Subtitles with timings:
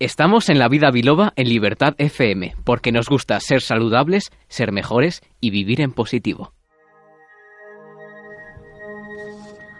[0.00, 5.22] Estamos en la vida biloba en Libertad FM, porque nos gusta ser saludables, ser mejores
[5.40, 6.52] y vivir en positivo.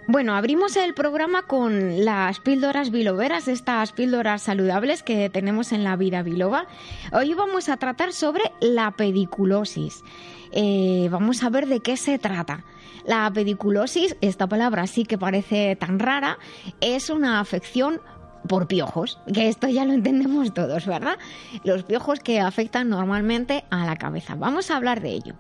[0.09, 5.95] Bueno, abrimos el programa con las píldoras biloberas, estas píldoras saludables que tenemos en la
[5.95, 6.67] vida biloba.
[7.13, 10.03] Hoy vamos a tratar sobre la pediculosis.
[10.51, 12.65] Eh, vamos a ver de qué se trata.
[13.07, 16.39] La pediculosis, esta palabra sí que parece tan rara,
[16.81, 18.01] es una afección
[18.47, 21.19] por piojos, que esto ya lo entendemos todos, ¿verdad?
[21.65, 24.35] Los piojos que afectan normalmente a la cabeza.
[24.35, 25.35] Vamos a hablar de ello.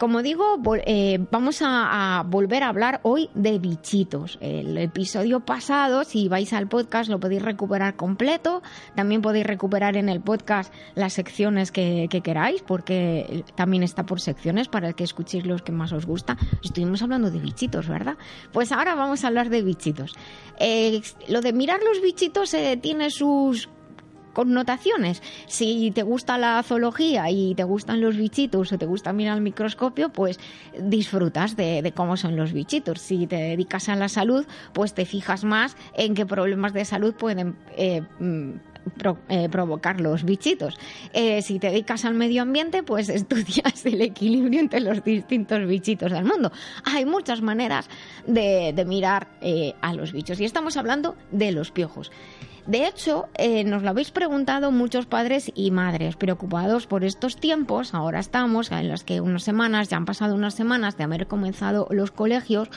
[0.00, 4.38] Como digo, eh, vamos a, volver a hablar hoy de bichitos.
[4.40, 8.62] El episodio pasado, si vais al podcast, lo podéis recuperar completo.
[8.94, 14.68] También podéis recuperar en el podcast las secciones que, queráis, porque también está por secciones
[14.68, 16.38] para que escuchéis los que más os gusta.
[16.64, 18.16] Estuvimos hablando de bichitos, ¿verdad?
[18.54, 20.14] Pues ahora vamos a hablar de bichitos.
[20.58, 23.68] Eh, lo de mirar los bichitos eh, tiene sus
[24.40, 25.22] connotaciones.
[25.46, 29.42] Si te gusta la zoología y te gustan los bichitos o te gusta mirar al
[29.42, 30.40] microscopio, pues
[30.78, 33.02] disfrutas de, cómo son los bichitos.
[33.02, 37.12] Si te dedicas a la salud, pues te fijas más en qué problemas de salud
[37.12, 38.52] pueden eh, mm,
[39.28, 40.78] eh, provocar los bichitos.
[41.12, 46.12] Eh, si te dedicas al medio ambiente, pues estudias el equilibrio entre los distintos bichitos
[46.12, 46.50] del mundo.
[46.84, 47.90] Hay muchas maneras
[48.26, 49.28] de, mirar
[49.82, 52.10] a los bichos y estamos hablando de los piojos.
[52.66, 57.94] De hecho, eh, nos lo habéis preguntado muchos padres y madres preocupados por estos tiempos.
[57.94, 61.88] Ahora estamos en las que unas semanas, ya han pasado unas semanas de haber comenzado
[61.90, 62.68] los colegios,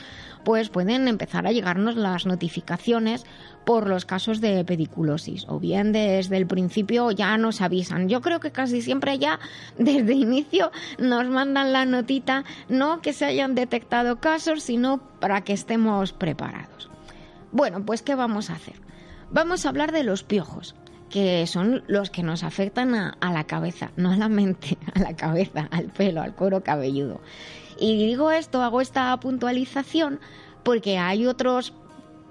[0.44, 3.24] pues pueden empezar a llegarnos las notificaciones
[3.64, 5.46] por los casos de pediculosis.
[5.48, 8.08] O bien desde el principio ya nos avisan.
[8.08, 9.38] Yo creo que casi siempre ya
[9.78, 15.52] desde inicio nos mandan la notita, no que se hayan detectado casos, sino para que
[15.52, 16.90] estemos preparados.
[17.52, 18.83] Bueno, pues ¿qué vamos a hacer?
[19.30, 20.74] Vamos a hablar de los piojos,
[21.10, 25.16] que son los que nos afectan a, la cabeza, no a la mente, a la
[25.16, 27.20] cabeza, al pelo, al cuero cabelludo.
[27.78, 30.20] Y digo esto, hago esta puntualización
[30.62, 31.72] porque hay otros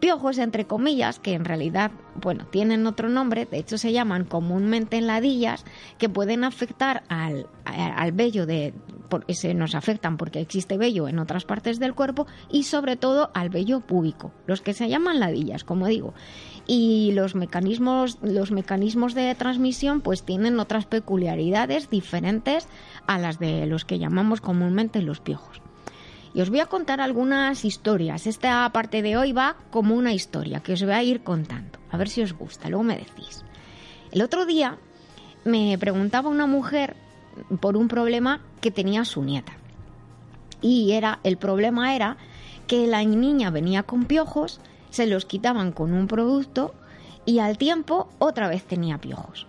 [0.04, 5.00] piojos, entre comillas, que en realidad, bueno, tienen otro nombre, de hecho se llaman comúnmente
[5.00, 5.64] ladillas,
[5.98, 8.74] que pueden afectar al, al vello de,
[9.30, 13.50] se nos afectan porque existe vello en otras partes del cuerpo y sobre todo al
[13.50, 16.14] vello púbico, los que se llaman ladillas, como digo
[16.66, 22.68] y los mecanismos, los mecanismos de transmisión pues tienen otras peculiaridades diferentes
[23.06, 25.62] a las de los que llamamos comúnmente los piojos.
[26.34, 28.26] Y os voy a contar algunas historias.
[28.26, 31.78] Esta parte de hoy va como una historia que os voy a ir contando.
[31.92, 33.44] A ver si os gusta, luego me decís.
[34.12, 34.78] El otro día
[35.46, 36.96] me preguntaba una mujer
[37.60, 39.54] por un problema que tenía su nieta.
[40.62, 42.18] Y era el problema era
[42.66, 44.60] que la niña venía con piojos
[44.94, 46.76] se los quitaban con un producto
[47.26, 49.48] y al tiempo otra vez tenía piojos.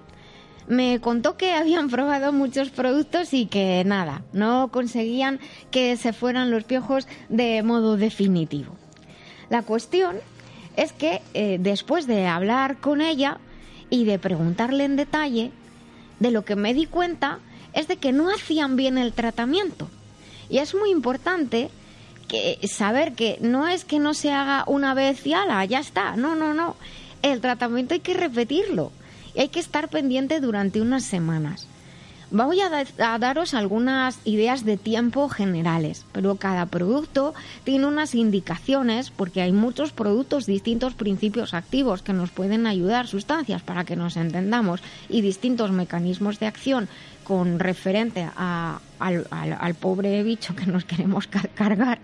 [0.66, 5.40] Me contó que habían probado muchos productos y que nada, no conseguían
[5.70, 8.74] que se fueran los piojos de modo definitivo.
[9.50, 10.16] La cuestión
[10.76, 13.38] es que eh, después de hablar con ella
[13.90, 15.52] y de preguntarle en detalle,
[16.20, 17.40] de lo que me di cuenta
[17.74, 19.90] es de que no hacían bien el tratamiento.
[20.48, 21.70] Y es muy importante
[22.24, 26.16] que saber que no es que no se haga una vez y ala, ya está.
[26.16, 26.76] No, no, no.
[27.22, 28.92] El tratamiento hay que repetirlo
[29.34, 31.66] y hay que estar pendiente durante unas semanas.
[32.34, 39.40] Voy a, daros algunas ideas de tiempo generales, pero cada producto tiene unas indicaciones porque
[39.40, 44.80] hay muchos productos, distintos principios activos que nos pueden ayudar, sustancias para que nos entendamos
[45.08, 46.88] y distintos mecanismos de acción
[47.22, 52.00] con referente al, pobre bicho que nos queremos cargar.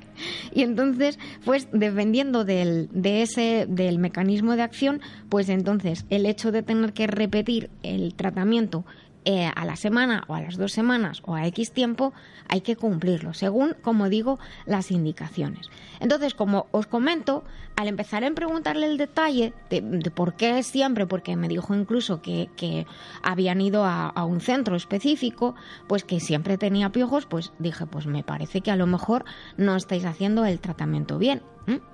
[0.54, 6.52] Y entonces, pues dependiendo del, de ese, del mecanismo de acción, pues entonces el hecho
[6.52, 8.84] de tener que repetir el tratamiento
[9.26, 12.14] eh, a la semana o a las dos semanas o a X tiempo,
[12.48, 15.68] hay que cumplirlo, según, como digo, las indicaciones.
[16.00, 17.44] Entonces, como os comento,
[17.76, 22.86] al empezar en preguntarle el detalle de, por qué siempre, porque me dijo incluso que,
[23.22, 25.54] habían ido a, un centro específico,
[25.86, 29.26] pues que siempre tenía piojos, pues dije, pues me parece que a lo mejor
[29.58, 31.42] no estáis haciendo el tratamiento bien.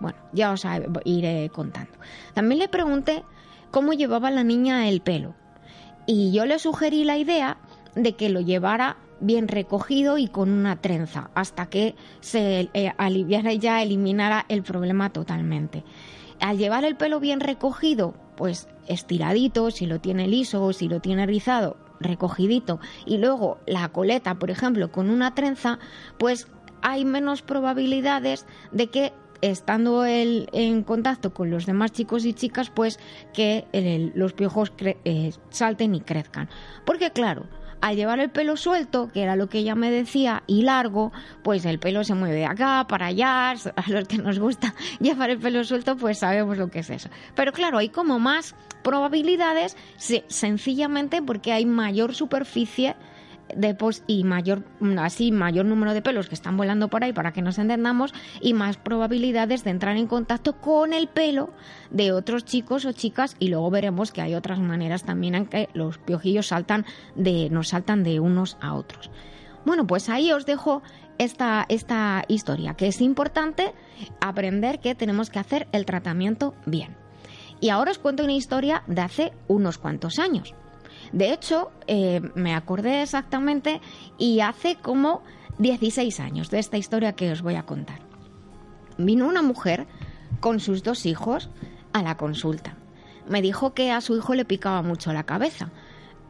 [0.01, 0.65] Bueno, ya os
[1.05, 1.93] iré contando.
[2.35, 3.25] También le pregunté
[3.73, 5.35] cómo llevaba la niña el pelo
[6.07, 7.59] y yo le sugerí la idea
[7.95, 13.53] de que lo llevara bien recogido y con una trenza hasta que se eh, aliviara
[13.53, 15.85] y ya eliminara el problema totalmente.
[16.41, 21.01] Al llevar el pelo bien recogido, pues estiradito, si lo tiene liso o si lo
[21.01, 25.79] tiene rizado, recogidito, y luego la coleta, por ejemplo, con una trenza,
[26.19, 26.47] pues
[26.83, 29.13] hay menos probabilidades de que
[29.51, 32.99] estando él en contacto con los demás chicos y chicas, pues
[33.33, 33.67] que
[34.15, 36.49] los piojos eh, salten y crezcan.
[36.85, 37.47] Porque claro,
[37.81, 41.13] al llevar el pelo suelto, que era lo que ella me decía, y largo,
[41.43, 43.51] pues el pelo se mueve de acá para allá.
[43.77, 47.09] A los que nos gusta llevar el pelo suelto, pues sabemos lo que es eso.
[47.35, 49.77] Pero claro, hay como más probabilidades,
[50.29, 52.97] sencillamente porque hay mayor superficie
[53.55, 53.77] de
[54.07, 54.65] y mayor
[54.99, 58.55] así mayor número de pelos que están volando por ahí para que nos entendamos y
[58.55, 61.51] más probabilidades de entrar en contacto con el pelo
[61.91, 65.69] de otros chicos o chicas y luego veremos que hay otras maneras también en que
[65.75, 66.85] los piojillos saltan
[67.15, 69.11] de nos saltan de unos a otros.
[69.65, 70.83] Bueno, pues ahí os dejo
[71.19, 73.73] esta, esta historia, que es importante
[74.21, 76.97] aprender que tenemos que hacer el tratamiento bien.
[77.61, 80.55] Y ahora os cuento una historia de hace unos cuantos años.
[81.13, 83.81] De hecho, eh, me acordé exactamente
[84.19, 85.23] y hace como
[85.59, 88.01] 16 años de esta historia que os voy a contar.
[88.99, 89.87] Vino una mujer
[90.41, 91.51] con sus dos hijos
[91.93, 92.77] a la consulta.
[93.29, 95.71] Me dijo que a su hijo le picaba mucho la cabeza.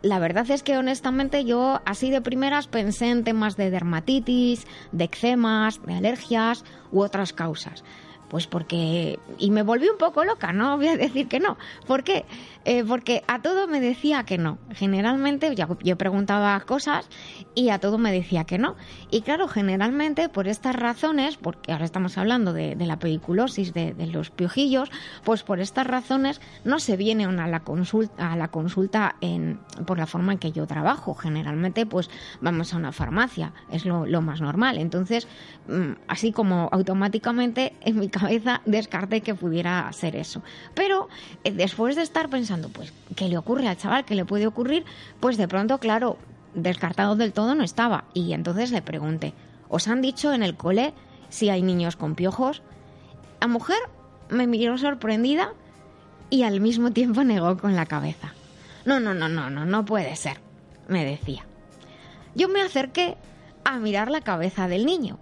[0.02, 5.04] La verdad es que honestamente yo así de primeras pensé en temas de dermatitis, de
[5.04, 7.82] eczemas, de alergias u otras causas.
[8.28, 9.18] Pues porque...
[9.38, 11.56] Y me volví un poco loca, no voy a decir que no.
[11.86, 12.24] ¿Por qué?
[12.66, 14.58] Eh, porque a todo me decía que no.
[14.72, 17.08] Generalmente yo preguntaba cosas
[17.54, 18.74] y a todo me decía que no.
[19.08, 24.30] Y claro, generalmente por estas razones, porque ahora estamos hablando de, la pediculosis, de, los
[24.30, 24.90] piojillos,
[25.22, 29.98] pues por estas razones no se viene a la consulta, a la consulta en, por
[29.98, 31.14] la forma en que yo trabajo.
[31.14, 34.78] Generalmente pues vamos a una farmacia, es lo, lo más normal.
[34.78, 35.28] Entonces,
[35.68, 40.42] mm, así como automáticamente en mi cabeza descarté que pudiera ser eso.
[40.74, 41.08] Pero
[41.44, 44.04] eh, después de estar pensando, pues, ¿qué le ocurre al chaval?
[44.04, 44.84] ¿Qué le puede ocurrir?
[45.20, 46.18] Pues de pronto, claro,
[46.54, 48.04] descartado del todo no estaba.
[48.14, 49.34] Y entonces le pregunté,
[49.68, 50.94] ¿os han dicho en el cole
[51.28, 52.62] si hay niños con piojos?
[53.40, 53.78] La mujer
[54.30, 55.52] me miró sorprendida
[56.30, 58.32] y al mismo tiempo negó con la cabeza.
[58.84, 60.38] No, no, no, no, no, no puede ser,
[60.88, 61.44] me decía.
[62.34, 63.16] Yo me acerqué
[63.64, 65.18] a mirar la cabeza del niño.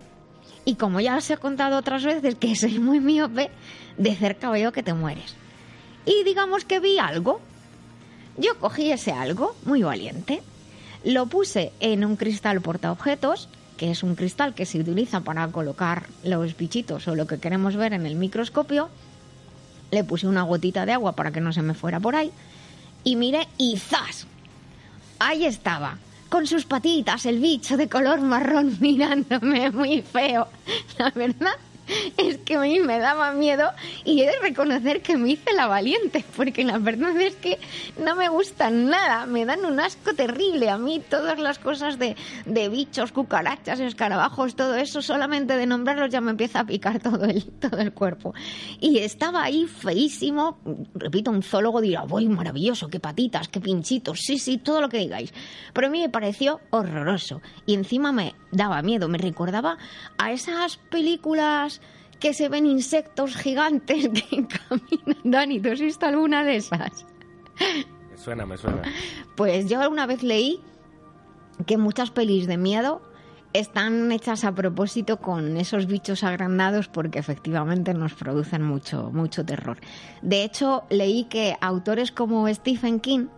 [0.64, 3.50] Y como ya os he contado otras veces que soy muy miope,
[3.98, 5.36] de cerca veo que te mueres
[6.06, 7.40] y digamos que vi algo.
[8.36, 10.42] Yo cogí ese algo, muy valiente,
[11.04, 16.06] lo puse en un cristal portaobjetos, que es un cristal que se utiliza para colocar
[16.24, 18.88] los bichitos o lo que queremos ver en el microscopio,
[19.90, 22.32] le puse una gotita de agua para que no se me fuera por ahí,
[23.04, 24.26] y miré y ¡zas!
[25.20, 25.98] Ahí estaba,
[26.34, 30.48] con sus patitas, el bicho de color marrón mirándome muy feo.
[30.98, 31.54] La verdad
[32.16, 33.70] es que a mí me daba miedo
[34.04, 37.58] y he de reconocer que me hice la valiente, porque la verdad es que
[37.98, 40.70] no me gustan nada, me dan un asco terrible.
[40.70, 42.16] A mí todas las cosas de,
[42.46, 47.24] de bichos, cucarachas, escarabajos, todo eso, solamente de nombrarlos ya me empieza a picar todo
[47.24, 48.34] el, todo el cuerpo.
[48.80, 50.58] Y estaba ahí feísimo,
[50.94, 54.98] repito, un zoólogo dirá, voy maravilloso, qué patitas, qué pinchitos, sí, sí, todo lo que
[54.98, 55.32] digáis.
[55.72, 59.76] Pero a mí me pareció horroroso y encima me daba miedo, me recordaba
[60.18, 61.80] a esas películas
[62.20, 65.20] que se ven insectos gigantes que caminan.
[65.24, 67.04] Dani, ¿tú has visto alguna de esas?
[68.10, 68.82] Me suena, me suena.
[69.36, 70.60] Pues yo alguna vez leí
[71.66, 73.02] que muchas pelis de miedo
[73.52, 79.78] están hechas a propósito con esos bichos agrandados porque efectivamente nos producen mucho, mucho terror.
[80.22, 83.28] De hecho, leí que autores como Stephen King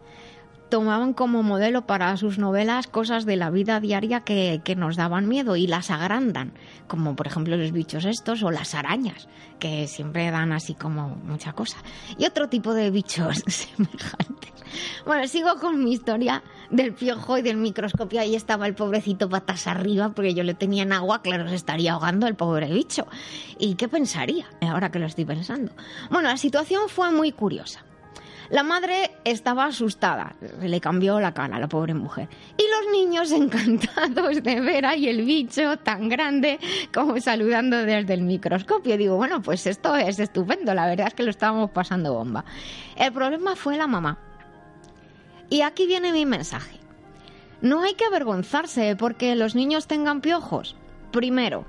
[0.69, 5.57] tomaban como modelo para sus novelas cosas de la vida diaria que, nos daban miedo
[5.57, 6.53] y las agrandan,
[6.87, 11.53] como por ejemplo los bichos estos o las arañas, que siempre dan así como mucha
[11.53, 11.79] cosa.
[12.19, 14.53] Y otro tipo de bichos semejantes.
[15.07, 18.21] Bueno, sigo con mi historia del piojo y del microscopio.
[18.21, 21.93] Ahí estaba el pobrecito patas arriba, porque yo le tenía en agua, claro, se estaría
[21.93, 23.07] ahogando el pobre bicho.
[23.59, 25.73] ¿Y qué pensaría ahora que lo estoy pensando?
[26.11, 27.86] Bueno, la situación fue muy curiosa.
[28.51, 32.29] La madre estaba asustada, le cambió la cara a la pobre mujer.
[32.57, 36.59] Y los niños encantados de ver ahí el bicho tan grande
[36.95, 38.97] como saludando desde el microscopio.
[38.97, 42.45] Digo, bueno, pues esto es estupendo, la verdad es que lo estábamos pasando bomba.
[42.97, 44.19] El problema fue la mamá.
[45.49, 46.79] Y aquí viene mi mensaje.
[47.61, 50.77] No hay que avergonzarse porque los niños tengan piojos.
[51.11, 51.65] Primero,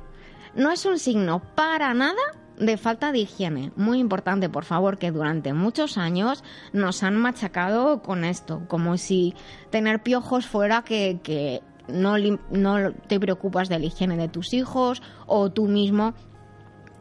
[0.55, 2.21] no es un signo para nada
[2.57, 3.71] de falta de higiene.
[3.75, 9.35] Muy importante, por favor, que durante muchos años nos han machacado con esto, como si
[9.69, 12.15] tener piojos fuera que, no,
[12.51, 16.13] no te preocupas de la higiene de tus hijos o tú mismo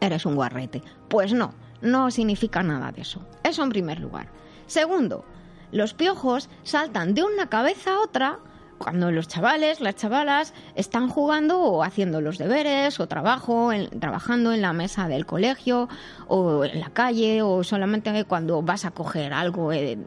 [0.00, 0.82] eres un guarrete.
[1.08, 3.26] Pues no, no significa nada de eso.
[3.42, 4.28] Eso en primer lugar.
[4.66, 5.24] Segundo,
[5.72, 8.38] los piojos saltan de una cabeza a otra
[8.78, 14.62] cuando los chavales, las chavalas están jugando o haciendo los deberes o trabajo, trabajando en
[14.62, 15.88] la mesa del colegio
[16.28, 19.98] o en la calle o solamente cuando vas a coger algo eh,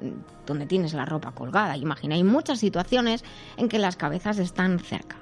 [0.46, 1.78] donde tienes la ropa colgada.
[1.78, 3.24] Imagina, hay muchas situaciones
[3.58, 5.18] en que las cabezas están cerca.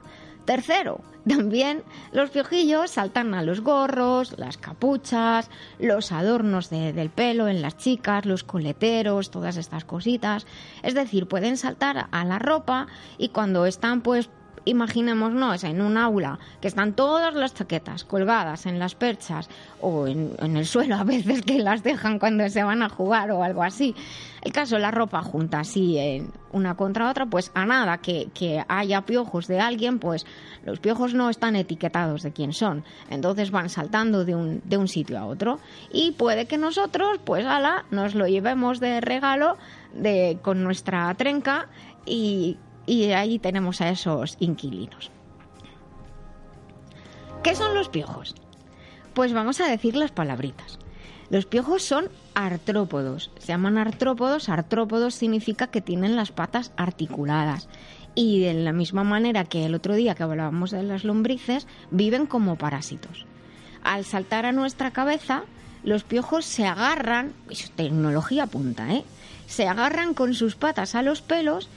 [0.48, 7.62] Tercero, también los piojillos saltan a los gorros, las capuchas, los adornos del pelo en
[7.62, 10.48] las chicas, los coleteros, todas estas cositas.
[10.84, 12.88] Es decir, pueden saltar a la ropa
[13.18, 14.30] y cuando están pues
[14.68, 19.50] imaginémonos en un aula que están todas las chaquetas colgadas en las perchas
[19.82, 23.44] o en, el suelo a veces que las dejan cuando se van a jugar o
[23.44, 23.96] algo así.
[24.42, 28.30] El caso, la ropa junta así en una contra otra, pues a nada que,
[28.68, 30.26] haya piojos de alguien, pues
[30.64, 32.84] los piojos no están etiquetados de quién son.
[33.10, 35.60] Entonces van saltando de un, de un sitio a otro.
[35.92, 39.58] Y puede que nosotros, pues ala, nos lo llevemos de regalo
[39.94, 41.68] de, con nuestra trenca
[42.06, 45.12] y y ahí tenemos a esos inquilinos.
[47.44, 48.34] ¿Qué son los piojos?
[49.13, 50.79] Pues vamos a decir las palabritas.
[51.29, 53.32] Los piojos son artrópodos.
[53.38, 54.50] Se llaman artrópodos.
[54.50, 57.67] Artrópodos significa que tienen las patas articuladas.
[58.15, 62.25] Y de la misma manera que el otro día que hablábamos de las lombrices, viven
[62.25, 63.25] como parásitos.
[63.84, 65.44] Al saltar a nuestra cabeza,
[65.84, 69.03] los piojos se agarran, es tecnología punta, ¿eh?
[69.46, 71.70] Se agarran con sus patas a los pelos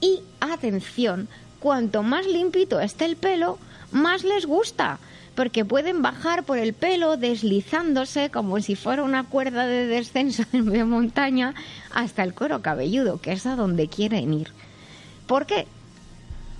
[0.00, 1.28] y atención,
[1.60, 3.58] cuanto más limpito esté el pelo,
[3.90, 4.98] más les gusta,
[5.34, 10.84] porque pueden bajar por el pelo deslizándose como si fuera una cuerda de descenso de
[10.84, 11.54] montaña
[11.92, 14.48] hasta el cuero cabelludo, que es a donde quieren ir.
[15.26, 15.66] ¿Por qué?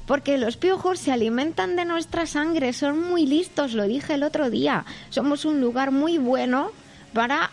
[0.07, 4.51] Porque los piojos se alimentan de nuestra sangre, son muy listos, lo dije el otro
[4.51, 4.85] día.
[5.11, 6.71] Somos un lugar muy bueno
[7.15, 7.51] para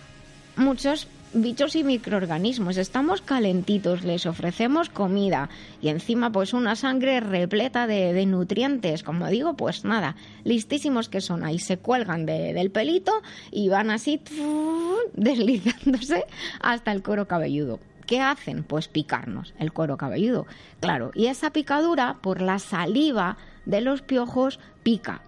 [0.57, 2.77] muchos bichos y microorganismos.
[2.77, 5.49] Estamos calentitos, les ofrecemos comida
[5.81, 9.03] y encima pues una sangre repleta de, nutrientes.
[9.03, 11.43] Como digo, pues nada, listísimos que son.
[11.43, 13.13] Ahí se cuelgan del pelito
[13.51, 14.21] y van así
[15.13, 16.25] deslizándose
[16.59, 17.79] hasta el cuero cabelludo.
[18.05, 18.63] ¿Qué hacen?
[18.63, 20.45] Pues picarnos el cuero cabelludo.
[20.79, 25.21] Claro, y esa picadura por la saliva de los piojos pica.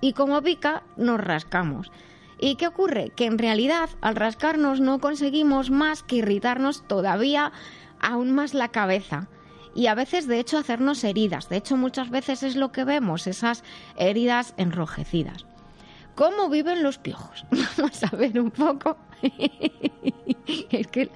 [0.00, 1.92] Y como pica, nos rascamos.
[2.42, 3.12] ¿Y qué ocurre?
[3.14, 7.52] Que en realidad al rascarnos no conseguimos más que irritarnos todavía
[8.00, 9.28] aún más la cabeza
[9.76, 11.48] y a veces de hecho hacernos heridas.
[11.48, 13.62] De hecho muchas veces es lo que vemos, esas
[13.96, 15.46] heridas enrojecidas.
[16.16, 17.46] ¿Cómo viven los piojos?
[17.78, 18.96] Vamos a ver un poco.
[19.22, 21.10] es que,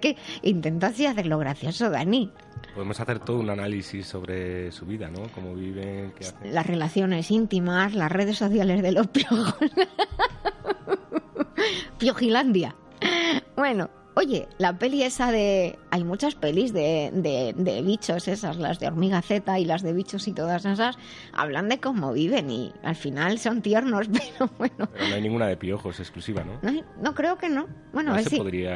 [0.00, 2.30] que intenta así hacerlo gracioso, Dani.
[2.72, 5.24] Podemos hacer todo un análisis sobre su vida, ¿no?
[5.34, 6.54] Cómo viven, qué hacen.
[6.54, 9.56] Las relaciones íntimas, las redes sociales de los piojos.
[11.98, 12.74] Piojilandia.
[13.56, 15.78] Bueno, Oye, la peli esa de...
[15.92, 20.26] Hay muchas pelis de, de, bichos esas, las de hormiga Z y las de bichos
[20.26, 20.98] y todas esas,
[21.32, 24.88] hablan de cómo viven y al final son tiernos, pero bueno...
[24.92, 26.58] Pero no hay ninguna de piojos exclusiva, ¿no?
[27.00, 27.68] No, creo que no.
[27.92, 28.38] Bueno, a ver si...
[28.38, 28.74] Podría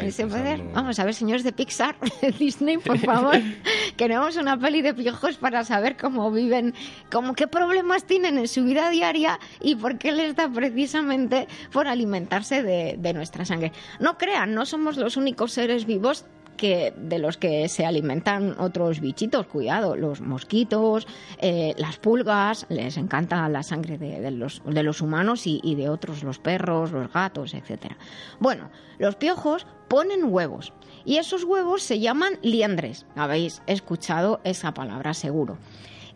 [0.74, 3.34] Vamos a ver, señores de Pixar, de Disney, por favor.
[3.96, 6.72] Queremos una peli de piojos para saber cómo viven,
[7.10, 11.88] cómo qué problemas tienen en su vida diaria y por qué les da precisamente por
[11.88, 13.72] alimentarse de, de nuestra sangre.
[13.98, 16.24] No crean, no somos los únicos seres vivos
[16.56, 21.06] que de los que se alimentan otros bichitos, cuidado, los mosquitos,
[21.38, 26.22] eh, las pulgas, les encanta la sangre de, los, de los, humanos y, de otros,
[26.22, 27.96] los perros, los gatos, etcétera.
[28.38, 30.72] Bueno, los piojos ponen huevos
[31.04, 33.06] y esos huevos se llaman liendres.
[33.16, 35.58] Habéis escuchado esa palabra seguro.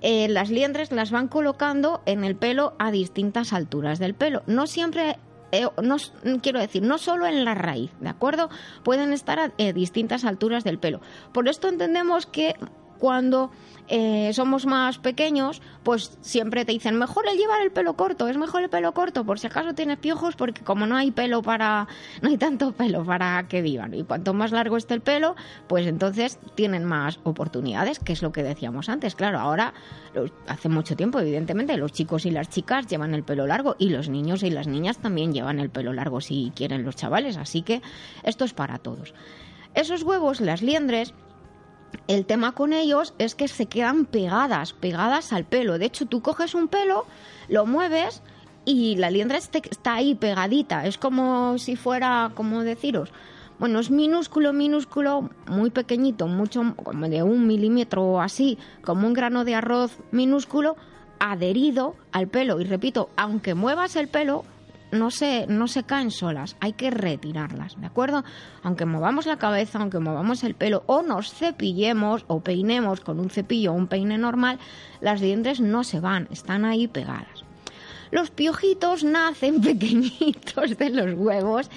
[0.03, 4.43] Eh, las liendres las van colocando en el pelo a distintas alturas del pelo.
[4.47, 5.19] No siempre
[5.63, 5.97] eh, no,
[6.43, 8.51] quiero decir, no solo en la raíz, ¿de acuerdo?
[8.83, 11.01] Pueden estar a eh, distintas alturas del pelo.
[11.33, 12.57] Por esto entendemos que
[12.99, 13.51] cuando
[13.89, 18.37] eh, somos más pequeños, pues siempre te dicen, mejor el llevar el pelo corto, es
[18.37, 21.87] mejor el pelo corto, por si acaso tienes piojos, porque como no hay pelo para,
[22.23, 23.95] no hay tanto pelo para que vivan.
[23.95, 25.37] Y cuanto más largo esté el pelo,
[25.69, 29.15] pues entonces tienen más oportunidades, que es lo que decíamos antes.
[29.15, 29.73] Claro, ahora,
[30.49, 34.09] hace mucho tiempo, evidentemente, los chicos y las chicas llevan el pelo largo y los
[34.09, 37.83] niños y las niñas también llevan el pelo largo si quieren los chavales, así que
[38.25, 39.15] esto es para todos.
[39.75, 41.13] Esos huevos, las liendres,
[42.09, 45.79] el tema con ellos es que se quedan pegadas, pegadas al pelo.
[45.79, 47.07] De hecho, tú coges un pelo,
[47.49, 48.23] lo mueves
[48.65, 50.87] y la liendra está ahí pegadita.
[50.87, 53.13] Es como si fuera, como deciros,
[53.59, 59.15] bueno, es minúsculo, minúsculo, muy pequeñito, mucho, como de un milímetro o así, como un
[59.15, 60.77] grano de arroz minúsculo,
[61.21, 62.61] adherido al pelo.
[62.61, 64.45] Y repito, aunque muevas el pelo,
[64.91, 68.25] no se, no se caen solas, hay que retirarlas, ¿de acuerdo?
[68.63, 73.31] Aunque movamos la cabeza, aunque movamos el pelo o nos cepillemos o peinemos con un
[73.31, 74.59] cepillo o un peine normal,
[75.01, 77.45] las dientes no se van, están ahí pegadas.
[78.11, 81.71] Los piojitos nacen pequeñitos de los huevos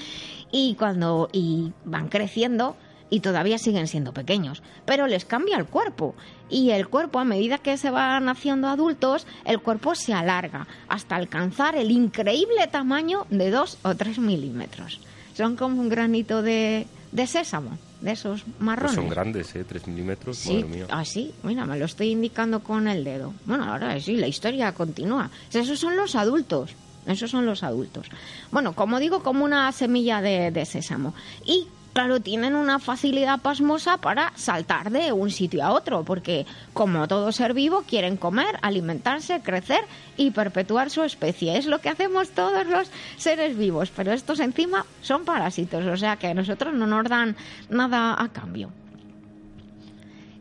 [0.51, 2.75] y cuando y van creciendo
[3.09, 6.15] y todavía siguen siendo pequeños, pero les cambia el cuerpo
[6.49, 11.15] y el cuerpo a medida que se van haciendo adultos, el cuerpo se alarga hasta
[11.15, 14.99] alcanzar el increíble tamaño de 2 o 3 milímetros.
[15.35, 18.95] Son como un granito de, de sésamo, de esos marrones.
[18.95, 19.63] Pues son grandes, ¿eh?
[19.63, 20.85] 3 milímetros, Sí, madre mía.
[20.89, 23.33] así, mira, me lo estoy indicando con el dedo.
[23.45, 25.29] Bueno, ahora sí, la historia continúa.
[25.53, 26.71] Esos son los adultos.
[27.05, 28.07] Esos son los adultos.
[28.51, 31.13] Bueno, como digo, como una semilla de, de sésamo.
[31.45, 37.08] Y claro, tienen una facilidad pasmosa para saltar de un sitio a otro, porque como
[37.08, 39.81] todo ser vivo, quieren comer, alimentarse, crecer
[40.17, 41.58] y perpetuar su especie.
[41.58, 46.17] Es lo que hacemos todos los seres vivos, pero estos encima son parásitos, o sea
[46.17, 47.36] que a nosotros no nos dan
[47.69, 48.72] nada a cambio.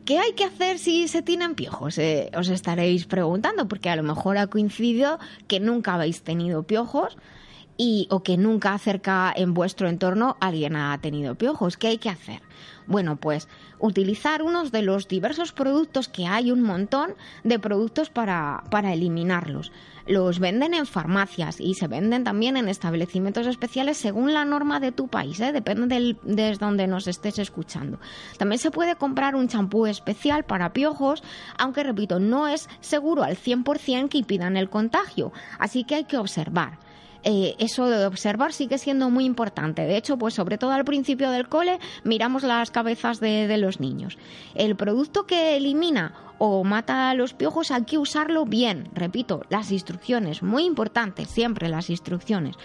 [0.09, 1.99] ¿Qué hay que hacer si se tienen piojos?
[1.99, 7.15] Eh, os estaréis preguntando, porque a lo mejor ha coincidido que nunca habéis tenido piojos
[7.79, 11.77] y, o que nunca cerca en vuestro entorno alguien ha tenido piojos.
[11.77, 12.41] ¿Qué hay que hacer?
[12.87, 13.47] Bueno, pues
[13.79, 19.71] utilizar unos de los diversos productos que hay, un montón de productos para, para eliminarlos.
[20.05, 24.91] Los venden en farmacias y se venden también en establecimientos especiales según la norma de
[24.91, 25.53] tu país, ¿eh?
[25.53, 27.97] depende del, desde donde nos estés escuchando.
[28.37, 31.23] También se puede comprar un champú especial para piojos,
[31.57, 36.17] aunque repito, no es seguro al 100% que impidan el contagio, así que hay que
[36.17, 36.88] observar.
[37.23, 39.83] Eh, eso de observar sigue siendo muy importante.
[39.83, 43.79] De hecho, pues sobre todo al principio del cole miramos las cabezas de, de los
[43.79, 44.17] niños.
[44.55, 48.87] El producto que elimina o mata a los piojos hay que usarlo bien.
[48.93, 52.55] Repito, las instrucciones, muy importante, siempre las instrucciones.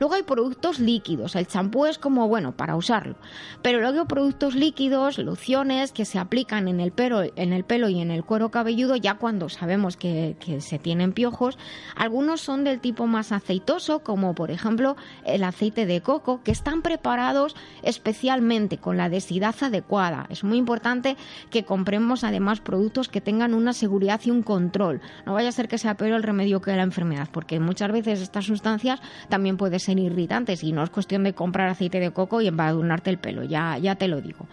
[0.00, 1.36] Luego hay productos líquidos.
[1.36, 3.16] El champú es como bueno para usarlo.
[3.60, 7.90] Pero luego hay productos líquidos, lociones que se aplican en el pelo, en el pelo
[7.90, 11.58] y en el cuero cabelludo ya cuando sabemos que, que se tienen piojos.
[11.94, 16.80] Algunos son del tipo más aceitoso, como por ejemplo el aceite de coco, que están
[16.80, 20.26] preparados especialmente con la densidad adecuada.
[20.30, 21.18] Es muy importante
[21.50, 25.02] que compremos además productos que tengan una seguridad y un control.
[25.26, 28.22] No vaya a ser que sea peor el remedio que la enfermedad, porque muchas veces
[28.22, 32.40] estas sustancias también pueden ser irritantes y no es cuestión de comprar aceite de coco
[32.40, 34.46] y embadurnarte el pelo, ya, ya te lo digo.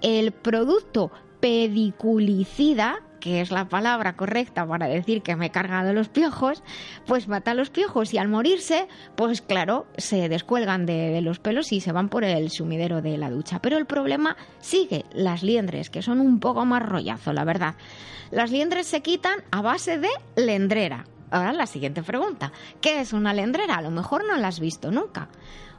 [0.00, 6.08] El producto pediculicida, que es la palabra correcta para decir que me he cargado los
[6.08, 6.62] piojos,
[7.06, 11.72] pues mata los piojos y al morirse, pues claro, se descuelgan de, de, los pelos
[11.72, 13.60] y se van por el sumidero de la ducha.
[13.60, 17.74] Pero el problema sigue, las liendres, que son un poco más rollazo, la verdad.
[18.30, 21.04] Las liendres se quitan a base de lendrera.
[21.30, 23.76] Ahora la siguiente pregunta, ¿qué es una lendrera?
[23.76, 25.28] A lo mejor no la has visto nunca.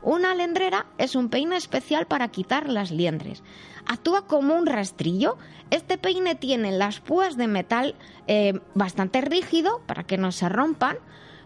[0.02, 3.44] Una lendrera es un peine especial para quitar las liendres.
[3.86, 5.38] Actúa como un rastrillo.
[5.70, 7.96] Este peine tiene las púas de metal
[8.28, 10.98] eh, bastante rígido para que no se rompan.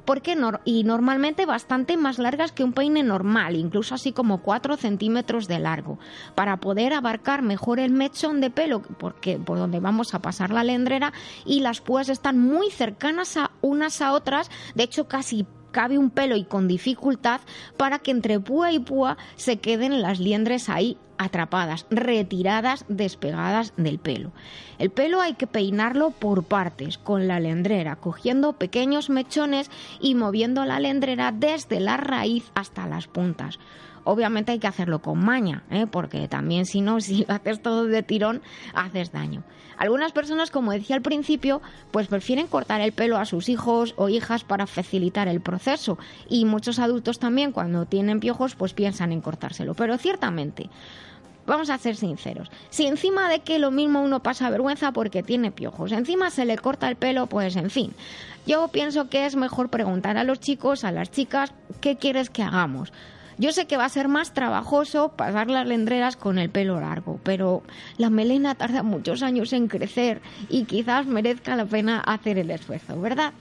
[0.06, 5.48] Porque y normalmente bastante más largas que un peine normal, incluso así como 4 centímetros
[5.48, 6.00] de largo,
[6.36, 10.64] para poder abarcar mejor el mechón de pelo, porque por donde vamos a pasar la
[10.64, 11.14] lendrera,
[11.46, 16.10] y las púas están muy cercanas a unas a otras, de hecho casi cabe un
[16.10, 17.42] pelo y con dificultad
[17.76, 24.00] para que entre púa y púa se queden las liendres ahí atrapadas, retiradas, despegadas del
[24.00, 24.32] pelo.
[24.80, 30.64] El pelo hay que peinarlo por partes, con la lendrera, cogiendo pequeños mechones y moviendo
[30.64, 33.60] la lendrera desde la raíz hasta las puntas.
[34.06, 35.88] Obviamente hay que hacerlo con maña, ¿eh?
[35.90, 38.42] porque también si no, si lo haces todo de tirón,
[38.74, 39.44] haces daño.
[39.78, 44.08] Algunas personas, como decía al principio, pues prefieren cortar el pelo a sus hijos o
[44.08, 45.98] hijas para facilitar el proceso.
[46.30, 49.74] Y muchos adultos también, cuando tienen piojos, pues piensan en cortárselo.
[49.74, 50.70] Pero ciertamente,
[51.46, 55.52] vamos a ser sinceros, si encima de que lo mismo uno pasa vergüenza porque tiene
[55.52, 57.94] piojos, encima se le corta el pelo, pues en fin.
[58.48, 62.44] Yo pienso que es mejor preguntar a los chicos, a las chicas, ¿qué quieres que
[62.44, 62.94] hagamos?
[63.38, 67.20] Yo sé que va a ser más trabajoso pasar las lendreras con el pelo largo,
[67.24, 67.64] pero
[67.98, 73.00] la melena tarda muchos años en crecer y quizás merezca la pena hacer el esfuerzo,
[73.00, 73.34] ¿verdad?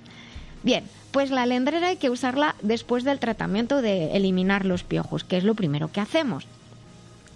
[0.64, 5.36] Bien, pues la lendrera hay que usarla después del tratamiento de eliminar los piojos, que
[5.36, 6.46] es lo primero que hacemos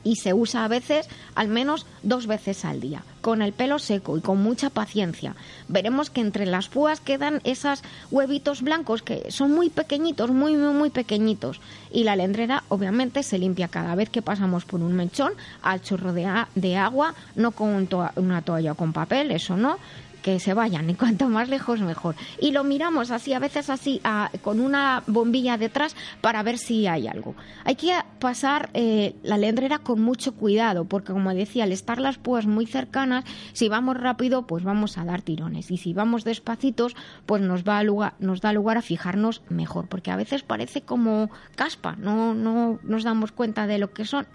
[0.04, 4.16] y se usa a veces al menos dos veces al día, con el pelo seco
[4.16, 5.34] y con mucha paciencia.
[5.68, 10.74] Veremos que entre las púas quedan esos huevitos blancos que son muy pequeñitos, muy, muy,
[10.74, 11.60] muy pequeñitos.
[11.90, 15.32] Y la lendrera obviamente se limpia cada vez que pasamos por un mechón
[15.62, 19.78] al chorro de, de agua, no con to una toalla con papel, eso no.
[20.22, 22.14] Que se vayan y cuanto más lejos mejor.
[22.40, 24.00] Y lo miramos así, a veces así,
[24.42, 27.34] con una bombilla detrás para ver si hay algo.
[27.64, 32.18] Hay que pasar eh, la lendrera con mucho cuidado porque como decía, al estar las
[32.18, 36.96] púas muy cercanas, si vamos rápido pues vamos a dar tirones y si vamos despacitos
[37.26, 41.30] pues nos, va lugar, nos da lugar a fijarnos mejor porque a veces parece como
[41.54, 44.26] caspa, no, no nos damos cuenta de lo que son.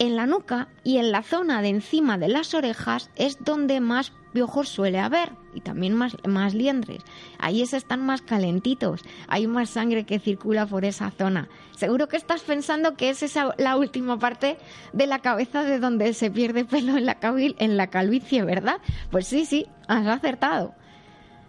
[0.00, 4.12] En la nuca y en la zona de encima de las orejas es donde más
[4.34, 7.02] piojos suele haber y también más, más liendres.
[7.38, 11.48] Ahí están más calentitos, hay más sangre que circula por esa zona.
[11.76, 14.58] Seguro que estás pensando que es esa la última parte
[14.92, 18.76] de la cabeza de donde se pierde pelo en la, en la calvicie, ¿verdad?
[19.10, 20.74] Pues sí, sí, has acertado.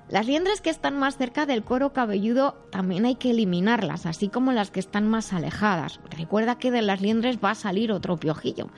[0.07, 4.51] Las liendres que están más cerca del cuero cabelludo también hay que eliminarlas, así como
[4.51, 5.99] las que están más alejadas.
[6.11, 8.69] Recuerda que de las liendres va a salir otro piojillo.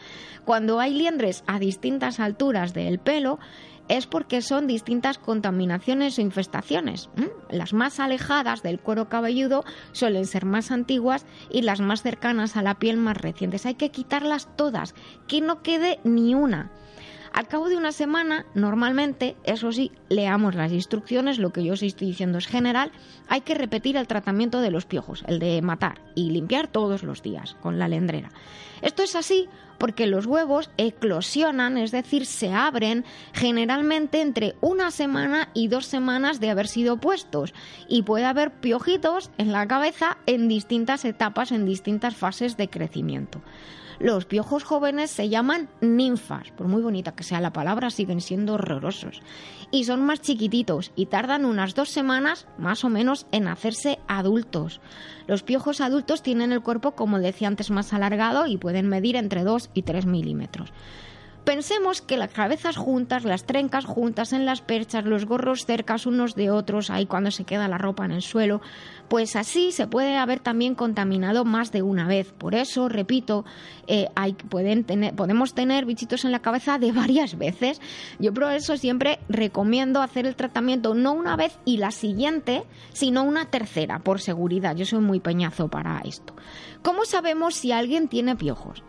[0.46, 3.40] Cuando hay liendres a distintas alturas del pelo,
[3.88, 7.10] es porque son distintas contaminaciones o infestaciones.
[7.50, 12.62] Las más alejadas del cuero cabelludo suelen ser más antiguas y las más cercanas a
[12.62, 13.66] la piel más recientes.
[13.66, 14.94] Hay que quitarlas todas,
[15.28, 16.72] que no quede ni una.
[17.34, 21.84] Al cabo de una semana, normalmente, eso sí, leamos las instrucciones, lo que yo os
[21.84, 22.92] estoy diciendo es general,
[23.28, 27.22] hay que repetir el tratamiento de los piojos, el de matar y limpiar todos los
[27.22, 28.32] días con la lendrera.
[28.82, 29.48] Esto es así
[29.78, 36.40] porque los huevos eclosionan, es decir, se abren generalmente entre una semana y dos semanas
[36.40, 37.54] de haber sido puestos
[37.88, 43.42] y puede haber piojitos en la cabeza en distintas etapas, en distintas fases de crecimiento.
[44.00, 48.54] Los piojos jóvenes se llaman ninfas, por muy bonita que sea la palabra, siguen siendo
[48.54, 49.22] horrorosos.
[49.72, 54.82] Y son más chiquititos y tardan unas dos semanas más o menos en hacerse adultos.
[55.26, 59.44] Los piojos adultos tienen el cuerpo, como decía antes, más alargado y pueden medir entre
[59.44, 60.72] 2 y 3 milímetros.
[61.48, 66.36] Pensemos que las cabezas juntas, las trencas juntas en las perchas, los gorros cercas unos
[66.36, 68.60] de otros, ahí cuando se queda la ropa en el suelo,
[69.08, 72.34] pues así se puede haber también contaminado más de una vez.
[72.34, 73.46] Por eso, repito,
[73.88, 77.80] eh, hay, pueden tener, podemos tener bichitos en la cabeza de varias veces.
[78.20, 83.24] Yo por eso siempre recomiendo hacer el tratamiento no una vez y la siguiente, sino
[83.24, 84.76] una tercera, por seguridad.
[84.76, 86.36] Yo soy muy peñazo para esto.
[86.82, 88.84] ¿Cómo sabemos si alguien tiene piojos?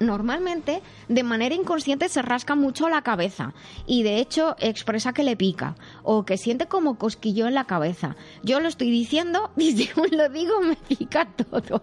[0.00, 3.54] Normalmente de manera inconsciente se rasca mucho la cabeza
[3.86, 8.16] y de hecho expresa que le pica o que siente como cosquillo en la cabeza.
[8.42, 11.82] Yo lo estoy diciendo y según lo digo me pica todo.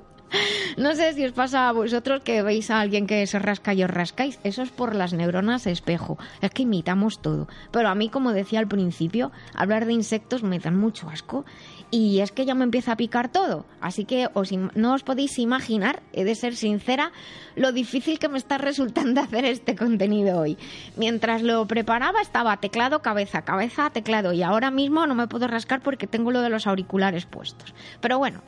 [0.78, 3.84] No sé si os pasa a vosotros que veis a alguien que se rasca y
[3.84, 4.40] os rascáis.
[4.44, 6.18] Eso es por las neuronas espejo.
[6.42, 7.48] Es que imitamos todo.
[7.72, 11.46] Pero a mí, como decía al principio, hablar de insectos me dan mucho asco
[11.92, 13.66] y es que ya me empieza a picar todo.
[13.82, 14.30] Así que
[14.76, 17.12] no os podéis imaginar, he de ser sincera,
[17.56, 20.58] lo difícil que me está resultando hacer este contenido hoy.
[20.96, 25.82] Mientras lo preparaba estaba teclado, cabeza, cabeza, teclado y ahora mismo no me puedo rascar
[25.82, 27.74] porque tengo lo de los auriculares puestos.
[28.00, 28.42] Pero bueno,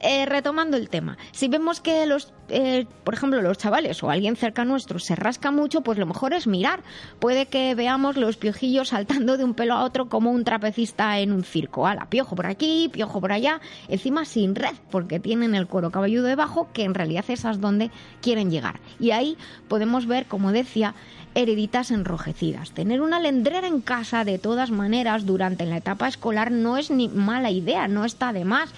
[0.00, 4.36] eh, retomando el tema, si vemos que los, eh, por ejemplo, los chavales o alguien
[4.36, 6.82] cerca nuestro se rasca mucho, pues lo mejor es mirar.
[7.18, 11.32] Puede que veamos los piojillos saltando de un pelo a otro como un trapecista en
[11.32, 11.86] un circo.
[11.86, 16.26] Ala, piojo por aquí, piojo por allá, encima sin red, porque tienen el cuero cabelludo
[16.26, 18.80] debajo, que en realidad es donde quieren llegar.
[18.98, 19.36] Y ahí
[19.68, 20.94] podemos ver, como decía,
[21.34, 22.72] hereditas enrojecidas.
[22.72, 27.08] Tener una lendrera en casa de todas maneras durante la etapa escolar no es ni
[27.08, 28.70] mala idea, no está de más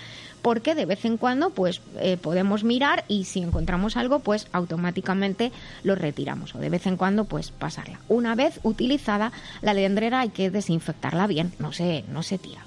[0.42, 5.52] porque de vez en cuando pues eh, podemos mirar y si encontramos algo pues automáticamente
[5.84, 8.00] lo retiramos o de vez en cuando pues pasarla.
[8.08, 12.60] Una vez utilizada la lendrera hay que desinfectarla bien, no se, no se tira.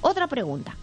[0.00, 0.76] Otra pregunta.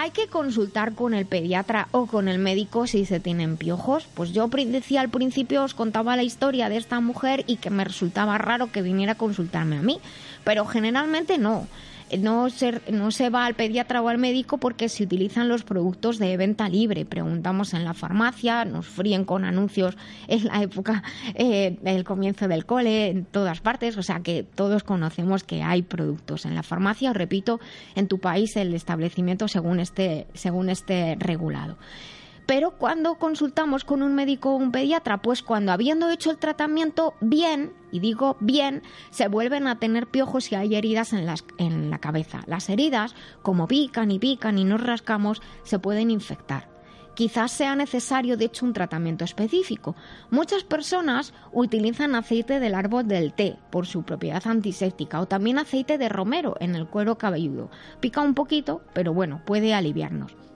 [0.00, 4.06] ¿Hay que consultar con el pediatra o con el médico si se tienen piojos?
[4.14, 7.82] Pues yo decía al principio, os contaba la historia de esta mujer y que me
[7.82, 9.98] resultaba raro que viniera a consultarme a mí,
[10.44, 11.66] pero generalmente no
[12.18, 16.18] no se, no se va al pediatra o al médico porque se utilizan los productos
[16.18, 17.04] de venta libre.
[17.04, 21.02] Preguntamos en la farmacia, nos fríen con anuncios en la época
[21.34, 23.96] eh, del comienzo del cole, en todas partes.
[23.96, 27.12] O sea que todos conocemos que hay productos en la farmacia.
[27.12, 27.60] Repito,
[27.94, 31.76] en tu país el establecimiento según esté, según esté regulado.
[32.48, 37.12] Pero cuando consultamos con un médico o un pediatra, pues cuando habiendo hecho el tratamiento
[37.20, 42.40] bien, y digo bien, se vuelven a tener piojos y hay heridas en, la cabeza.
[42.46, 46.70] Las heridas, como pican y pican y nos rascamos, se pueden infectar.
[47.12, 49.94] Quizás sea necesario, de hecho, un tratamiento específico.
[50.30, 55.98] Muchas personas utilizan aceite del árbol del té por su propiedad antiséptica o también aceite
[55.98, 57.68] de romero en el cuero cabelludo.
[58.00, 60.47] Pica un poquito, pero bueno, puede aliviarnos.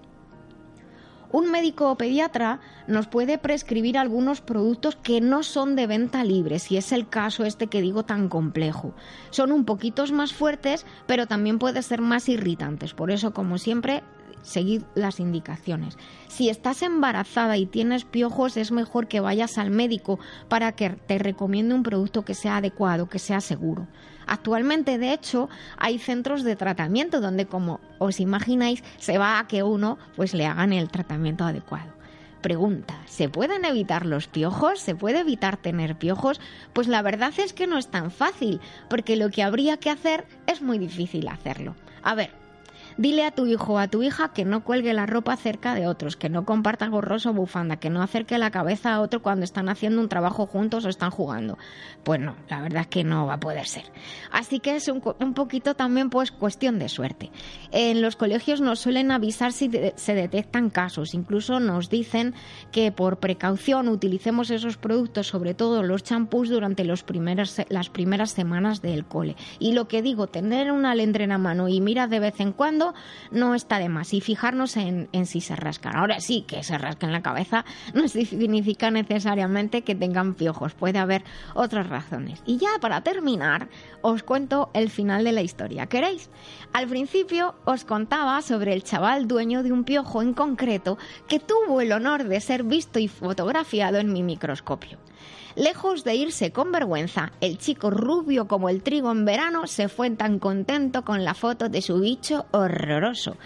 [1.33, 6.77] Un médico pediatra nos puede prescribir algunos productos que no son de venta libre, si
[6.77, 8.95] es el caso este que digo tan complejo.
[9.31, 12.95] Son un poquito más fuertes, pero también pueden ser más irritantes.
[12.95, 14.03] Por eso, como siempre,
[14.43, 15.99] seguid las indicaciones.
[16.29, 20.19] Si estás embarazada y tienes piojos, es mejor que vayas al médico
[20.49, 23.87] para que te recomiende un producto que sea adecuado, que sea seguro.
[24.27, 29.63] Actualmente, de hecho, hay centros de tratamiento donde, como os imagináis, se va a que
[29.63, 31.93] uno pues le hagan el tratamiento adecuado.
[32.43, 34.81] Pregunta, ¿se pueden evitar los piojos?
[34.81, 36.41] ¿Se puede evitar tener piojos?
[36.73, 40.27] Pues la verdad es que no es tan fácil, porque lo que habría que hacer
[40.49, 41.77] es muy difícil hacerlo.
[42.03, 42.42] A ver,
[42.97, 45.87] Dile a tu hijo o a tu hija que no cuelgue la ropa cerca de
[45.87, 49.45] otros, que no comparta gorros o bufanda, que no acerque la cabeza a otro cuando
[49.45, 51.59] están haciendo un trabajo juntos o están jugando.
[52.05, 53.85] Pues no, la verdad es que no va a poder ser.
[54.31, 57.31] Así que es un, poquito también pues cuestión de suerte.
[57.71, 62.35] En los colegios nos suelen avisar si se detectan casos, incluso nos dicen
[62.71, 67.05] que por precaución utilicemos esos productos, sobre todo los champús, durante los
[67.69, 69.37] las primeras semanas del cole.
[69.59, 72.82] Y lo que digo, tener una lendrena a mano y mira de vez en cuando
[73.31, 75.97] no está de más y fijarnos en, si se rascan.
[75.97, 77.65] Ahora sí, que se rasquen la cabeza
[77.95, 82.43] no significa necesariamente que tengan piojos, puede haber otras razones.
[82.47, 83.69] Y ya para terminar,
[84.03, 85.87] os cuento el final de la historia.
[85.87, 86.31] ¿Queréis?
[86.73, 91.81] Al principio os contaba sobre el chaval dueño de un piojo en concreto que tuvo
[91.81, 94.99] el honor de ser visto y fotografiado en mi microscopio.
[95.55, 100.11] Lejos de irse con vergüenza, el chico rubio como el trigo en verano se fue
[100.11, 103.37] tan contento con la foto de su bicho horroroso.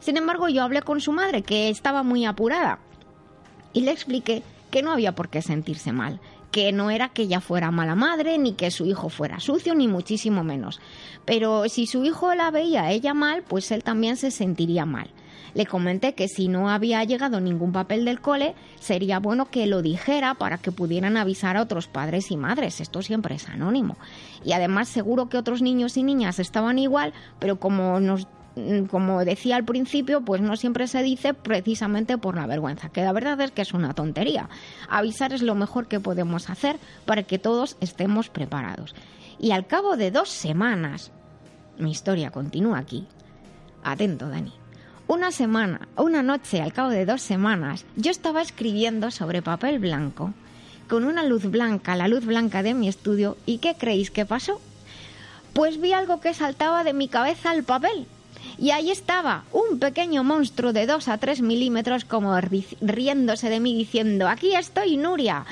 [0.00, 2.80] Sin embargo, yo hablé con su madre, que estaba muy apurada,
[3.72, 7.40] y le expliqué que no había por qué sentirse mal, que no era que ella
[7.40, 10.80] fuera mala madre, ni que su hijo fuera sucio, ni muchísimo menos.
[11.24, 15.10] Pero si su hijo la veía ella mal, pues él también se sentiría mal.
[15.54, 19.82] Le comenté que si no había llegado ningún papel del cole, sería bueno que lo
[19.82, 22.80] dijera para que pudieran avisar a otros padres y madres.
[22.80, 23.96] Esto siempre es anónimo.
[24.44, 28.26] Y además seguro que otros niños y niñas estaban igual, pero como nos
[28.88, 33.12] como decía al principio, pues no siempre se dice precisamente por la vergüenza, que la
[33.12, 34.48] verdad es que es una tontería.
[34.88, 38.94] Avisar es lo mejor que podemos hacer para que todos estemos preparados.
[39.40, 41.10] Y al cabo de dos semanas,
[41.78, 43.08] mi historia continúa aquí.
[43.82, 44.63] Atento, Dani.
[45.06, 50.32] Una semana, una noche, al cabo de dos semanas, yo estaba escribiendo sobre papel blanco,
[50.88, 54.62] con una luz blanca, la luz blanca de mi estudio, ¿y qué creéis que pasó?
[55.52, 58.06] Pues vi algo que saltaba de mi cabeza al papel.
[58.56, 63.76] Y ahí estaba, un pequeño monstruo de 2 a 3 milímetros como riéndose de mí
[63.76, 65.44] diciendo, aquí estoy, Nuria.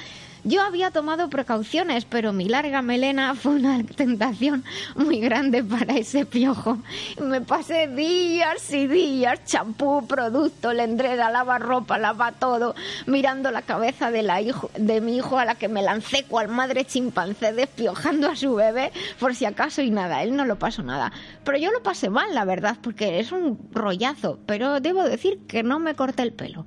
[0.44, 4.64] Yo había tomado precauciones, pero mi larga melena fue una tentación
[4.96, 6.78] muy grande para ese piojo.
[7.20, 12.74] Me pasé días y días, champú, producto, lendrera, lava ropa, lava todo,
[13.07, 16.48] mirando la cabeza de, la hijo, de mi hijo a la que me lancé cual
[16.48, 20.83] madre chimpancé despiojando a su bebé por si acaso y nada, él no lo pasó
[20.83, 21.12] nada.
[21.44, 25.62] Pero yo lo pasé mal, la verdad, porque es un rollazo, pero debo decir que
[25.62, 26.66] no me corté el pelo.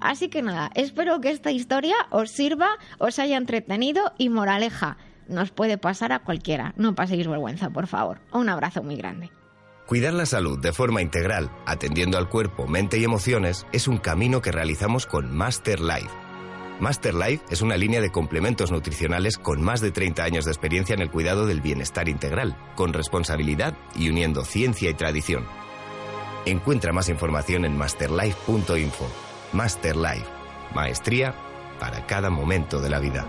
[0.00, 4.96] Así que nada, espero que esta historia os sirva, os haya entretenido y moraleja.
[5.28, 6.74] Nos puede pasar a cualquiera.
[6.76, 8.20] No paséis vergüenza, por favor.
[8.32, 9.30] Un abrazo muy grande.
[9.86, 14.40] Cuidar la salud de forma integral, atendiendo al cuerpo, mente y emociones, es un camino
[14.40, 16.08] que realizamos con Master Life.
[16.80, 20.94] Master Life es una línea de complementos nutricionales con más de 30 años de experiencia
[20.94, 25.44] en el cuidado del bienestar integral, con responsabilidad y uniendo ciencia y tradición.
[26.46, 29.33] Encuentra más información en masterlife.info.
[29.54, 30.26] Master Life,
[30.74, 31.32] maestría
[31.78, 33.24] para cada momento de la vida.